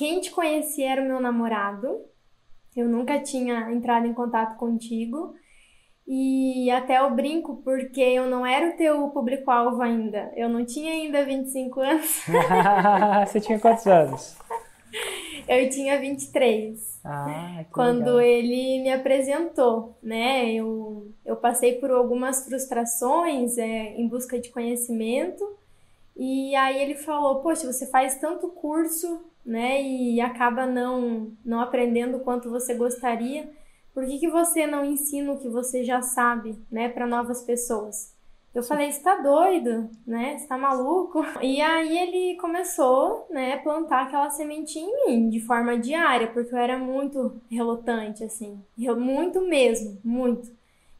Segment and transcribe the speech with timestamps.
[0.00, 2.00] quem te conhecia era o meu namorado.
[2.74, 5.34] Eu nunca tinha entrado em contato contigo.
[6.06, 10.32] E até eu brinco porque eu não era o teu público-alvo ainda.
[10.34, 12.22] Eu não tinha ainda 25 anos.
[13.28, 14.38] Você tinha quantos anos?
[15.46, 17.00] Eu tinha 23.
[17.04, 18.20] Ah, que quando legal.
[18.22, 20.50] ele me apresentou, né?
[20.50, 25.59] Eu, eu passei por algumas frustrações é, em busca de conhecimento.
[26.16, 29.82] E aí ele falou: Poxa, você faz tanto curso, né?
[29.82, 33.50] E acaba não, não aprendendo o quanto você gostaria.
[33.92, 38.14] Por que, que você não ensina o que você já sabe, né, para novas pessoas?
[38.52, 40.36] Eu falei, você tá doido, né?
[40.36, 41.24] Você tá maluco?
[41.40, 46.58] E aí ele começou, né, plantar aquela sementinha em mim, de forma diária, porque eu
[46.58, 48.60] era muito relutante, assim.
[48.76, 50.50] Muito mesmo, muito.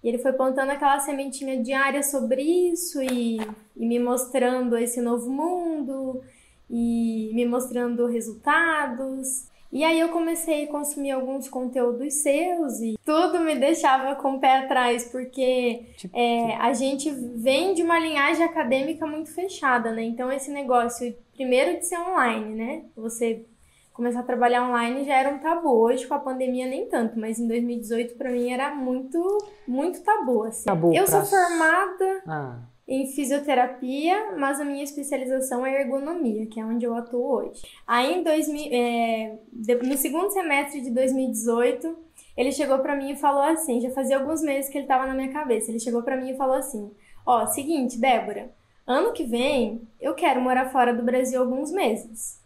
[0.03, 3.39] E ele foi plantando aquela sementinha diária sobre isso e,
[3.77, 6.23] e me mostrando esse novo mundo
[6.69, 9.49] e me mostrando resultados.
[9.73, 14.41] E aí eu comecei a consumir alguns conteúdos seus e tudo me deixava com o
[14.41, 20.03] pé atrás, porque Tipo, é, a gente vem de uma linhagem acadêmica muito fechada, né?
[20.03, 22.83] Então esse negócio, primeiro de ser online, né?
[22.97, 23.45] Você
[23.93, 25.69] começar a trabalhar online já era um tabu.
[25.71, 29.21] Hoje com a pandemia nem tanto, mas em 2018 para mim era muito,
[29.67, 30.65] muito tabu, assim.
[30.65, 36.59] Tabu eu pra- sou formada Ah, em fisioterapia, mas a minha especialização é ergonomia, que
[36.61, 37.63] é onde eu atuo hoje.
[37.87, 39.39] Aí em 2000, é,
[39.85, 41.97] no segundo semestre de 2018,
[42.37, 45.15] ele chegou pra mim e falou assim, já fazia alguns meses que ele tava na
[45.15, 45.71] minha cabeça.
[45.71, 46.91] Ele chegou pra mim e falou assim:
[47.27, 48.51] "Ó, seguinte, Débora,
[48.87, 52.40] ano que vem eu quero morar fora do Brasil alguns meses.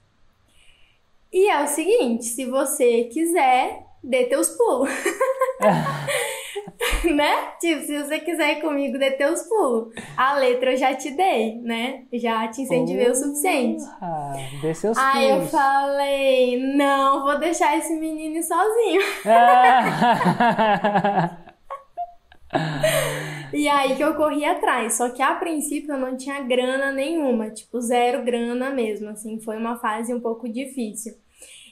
[1.34, 4.88] E é o seguinte, se você quiser, dê teus pulos."
[7.12, 7.48] né?
[7.60, 9.92] Tipo, se você quiser ir comigo, dê teus pulos.
[10.16, 12.04] A letra eu já te dei, né?
[12.12, 13.82] Já te incentivei o suficiente.
[14.00, 15.50] Ah, dê seus Aí eu pulos.
[15.50, 19.00] falei, não vou deixar esse menino sozinho.
[19.26, 21.38] Ah.
[23.52, 24.94] E aí que eu corri atrás.
[24.94, 29.56] Só que a princípio eu não tinha grana nenhuma, tipo, zero grana mesmo, assim, foi
[29.56, 31.14] uma fase um pouco difícil.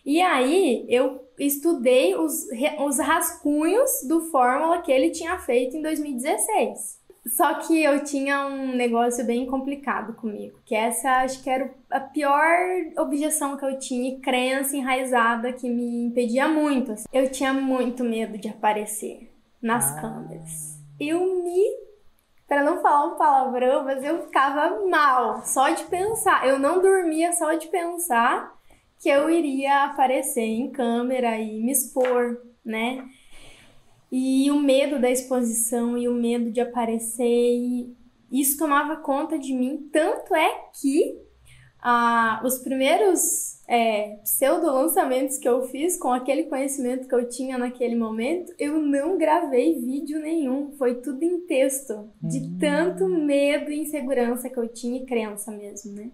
[0.05, 2.47] E aí eu estudei os,
[2.85, 7.01] os rascunhos do Fórmula que ele tinha feito em 2016.
[7.37, 12.01] Só que eu tinha um negócio bem complicado comigo, que essa acho que era a
[12.01, 12.43] pior
[12.99, 16.91] objeção que eu tinha, e crença enraizada que me impedia muito.
[16.93, 17.05] assim.
[17.13, 19.33] Eu tinha muito medo de aparecer
[19.63, 20.01] nas Ah.
[20.01, 20.79] câmeras.
[20.99, 21.83] Eu me
[22.49, 26.47] Pra não falar um palavrão, mas eu ficava mal só de pensar.
[26.47, 28.53] Eu não dormia só de pensar
[29.03, 33.05] que eu iria aparecer em câmera e me expor, né?
[34.13, 37.97] E o medo da exposição e o medo de aparecer, e
[38.31, 39.89] isso tomava conta de mim.
[39.91, 41.19] Tanto é que
[41.81, 47.97] ah, os primeiros é, pseudo-lançamentos que eu fiz com aquele conhecimento que eu tinha naquele
[47.97, 50.73] momento, eu não gravei vídeo nenhum.
[50.79, 52.59] Foi tudo em texto, de Hum.
[52.61, 56.13] tanto medo e insegurança que eu tinha e crença mesmo, né?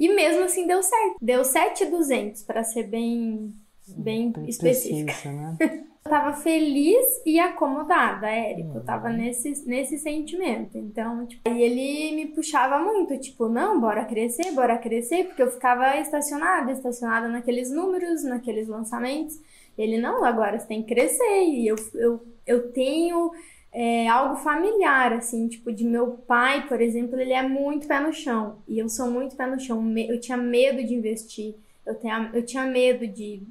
[0.00, 1.16] E mesmo assim deu certo.
[1.20, 3.54] Deu 7,200 para ser bem,
[3.86, 5.30] bem específica.
[5.30, 5.56] Né?
[6.02, 8.78] Eu tava feliz e acomodada, Érico.
[8.78, 9.16] Eu tava Uhum.
[9.18, 10.78] nesse, nesse sentimento.
[10.78, 15.50] Então, tipo, aí ele me puxava muito, tipo, não, bora crescer, bora crescer, porque eu
[15.50, 19.38] ficava estacionada, estacionada naqueles números, naqueles lançamentos.
[19.76, 21.44] Ele, não, agora você tem que crescer.
[21.44, 23.30] E eu, eu, eu tenho
[23.72, 28.12] é, algo familiar, assim, tipo, de meu pai, por exemplo, ele é muito pé no
[28.12, 28.58] chão.
[28.66, 29.82] E eu sou muito pé no chão.
[29.96, 31.54] Eu tinha medo de investir.
[31.86, 33.42] Eu, tenha, eu tinha medo de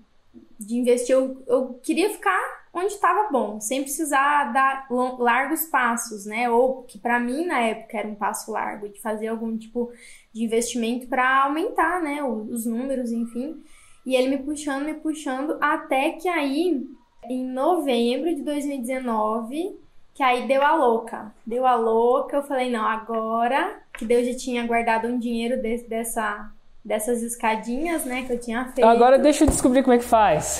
[0.60, 4.88] de investir, eu, eu queria ficar onde estava bom, sem precisar dar
[5.18, 6.50] largos passos, né?
[6.50, 9.92] Ou que para mim na época era um passo largo, de fazer algum tipo
[10.34, 12.22] de investimento para aumentar, né?
[12.22, 13.64] Os números, enfim.
[14.06, 16.86] E ele me puxando, me puxando, até que aí,
[17.30, 19.78] em novembro de 2019,
[20.20, 21.32] que aí deu a louca.
[21.46, 25.88] Deu a louca, eu falei, não, agora que Deus já tinha guardado um dinheiro desse,
[25.88, 26.52] dessa,
[26.84, 28.86] dessas escadinhas, né, que eu tinha feito.
[28.86, 30.60] Agora deixa eu descobrir como é que faz.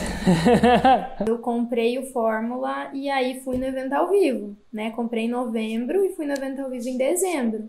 [1.28, 4.92] Eu comprei o Fórmula e aí fui no evento ao vivo, né?
[4.92, 7.68] Comprei em novembro e fui no evento ao vivo em dezembro.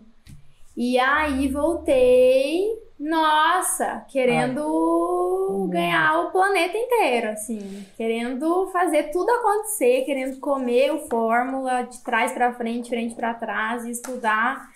[0.77, 4.61] E aí voltei, nossa, querendo
[5.67, 12.31] ganhar o planeta inteiro, assim, querendo fazer tudo acontecer, querendo comer o Fórmula de trás
[12.31, 14.69] pra frente, frente pra trás e estudar.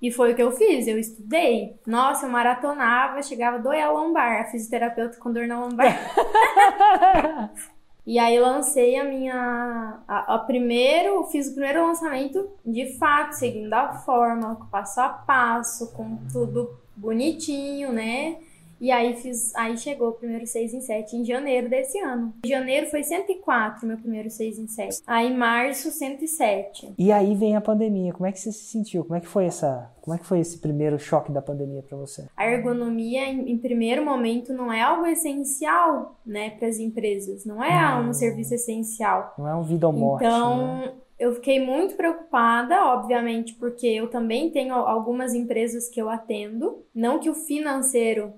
[0.00, 1.78] E foi o que eu fiz, eu estudei.
[1.86, 5.94] Nossa, eu maratonava, chegava a doer a lombar, a fisioterapeuta com dor na lombar.
[8.06, 10.02] E aí lancei a minha.
[10.08, 15.92] A, a primeiro, fiz o primeiro lançamento de fato, seguindo a forma, passo a passo,
[15.92, 18.38] com tudo bonitinho, né?
[18.80, 22.32] E aí fiz, aí chegou o primeiro 6 em 7 em janeiro desse ano.
[22.42, 25.02] Em janeiro foi 104 meu primeiro 6 em 7.
[25.06, 26.94] Aí março 107.
[26.98, 28.12] E aí vem a pandemia.
[28.12, 29.04] Como é que você se sentiu?
[29.04, 31.98] Como é que foi essa, como é que foi esse primeiro choque da pandemia para
[31.98, 32.26] você?
[32.34, 37.44] A ergonomia em, em, primeiro momento não é algo essencial, né, para as empresas.
[37.44, 39.34] Não é um serviço essencial.
[39.36, 40.24] Não é um vida ou morte.
[40.24, 40.92] Então, né?
[41.18, 46.82] eu fiquei muito preocupada, obviamente, porque eu também tenho algumas empresas que eu atendo.
[46.94, 48.32] Não que o financeiro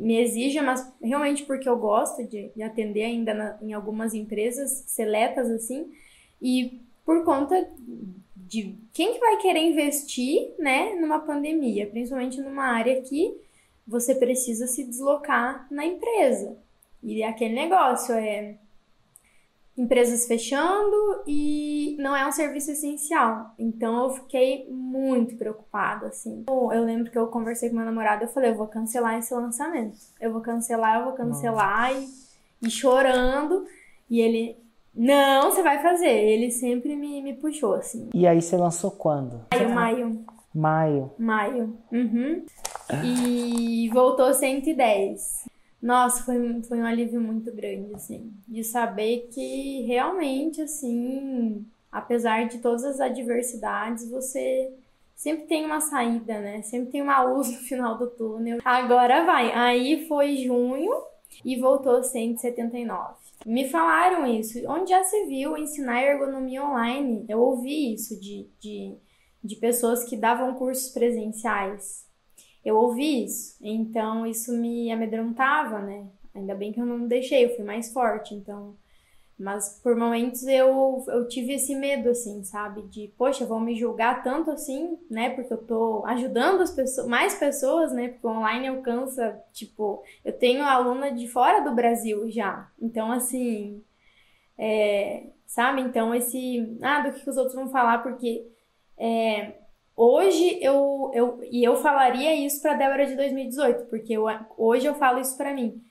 [0.00, 4.84] me exija, mas realmente porque eu gosto de, de atender ainda na, em algumas empresas
[4.86, 5.90] seletas assim,
[6.40, 7.68] e por conta
[8.36, 13.34] de quem que vai querer investir, né, numa pandemia, principalmente numa área que
[13.86, 16.56] você precisa se deslocar na empresa.
[17.02, 18.56] E é aquele negócio é
[19.76, 23.54] empresas fechando e não é um serviço essencial.
[23.58, 26.44] Então eu fiquei muito preocupada, assim.
[26.48, 29.96] Eu lembro que eu conversei com meu namorado, eu falei, eu vou cancelar esse lançamento.
[30.20, 32.08] Eu vou cancelar, eu vou cancelar e,
[32.62, 33.66] e, chorando.
[34.08, 34.56] E ele,
[34.94, 36.08] não, você vai fazer.
[36.08, 38.08] Ele sempre me, me puxou, assim.
[38.14, 39.42] E aí você lançou quando?
[39.52, 40.24] Maio, maio.
[40.54, 41.10] Maio.
[41.18, 41.78] Maio.
[41.92, 42.46] Uhum.
[43.04, 45.55] E voltou 110.
[45.86, 52.58] Nossa, foi, foi um alívio muito grande, assim, de saber que realmente, assim, apesar de
[52.58, 54.72] todas as adversidades, você
[55.14, 56.60] sempre tem uma saída, né?
[56.62, 58.58] Sempre tem uma luz no final do túnel.
[58.64, 59.52] Agora vai.
[59.52, 60.90] Aí foi junho
[61.44, 63.14] e voltou 179.
[63.46, 64.58] Me falaram isso.
[64.68, 67.24] Onde já se viu ensinar ergonomia online?
[67.28, 68.92] Eu ouvi isso de, de,
[69.44, 72.05] de pessoas que davam cursos presenciais
[72.66, 73.56] eu ouvi isso.
[73.62, 76.04] Então isso me amedrontava, né?
[76.34, 78.76] Ainda bem que eu não deixei, eu fui mais forte, então.
[79.38, 82.82] Mas por momentos eu, eu tive esse medo, assim, sabe?
[82.82, 85.30] De, poxa, vão me julgar tanto assim, né?
[85.30, 88.08] Porque eu tô ajudando as pessoas, mais pessoas, né?
[88.08, 92.68] Porque online alcança, tipo, eu tenho aluna de fora do Brasil já.
[92.80, 93.82] Então, assim,
[94.58, 95.82] é, sabe?
[95.82, 98.46] Então, esse, ah, do que, que os outros vão falar, porque
[98.98, 99.52] é,
[99.96, 104.24] Hoje eu, eu e eu falaria isso para Débora de 2018, porque eu,
[104.58, 105.82] hoje eu falo isso para mim.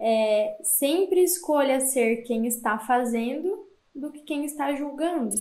[0.00, 3.64] É, sempre escolha ser quem está fazendo
[3.94, 5.36] do que quem está julgando.